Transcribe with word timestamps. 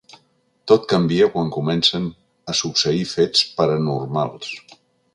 Tot 0.71 0.87
canvia 0.93 1.27
quan 1.35 1.51
comencen 1.59 2.09
a 2.53 2.57
succeir 2.63 3.07
fets 3.15 3.47
paranormals. 3.61 4.61